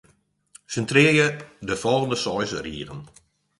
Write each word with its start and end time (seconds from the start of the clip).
Sintrearje 0.75 1.27
de 1.71 1.75
folgjende 1.83 2.17
seis 2.25 2.51
rigen. 2.71 2.99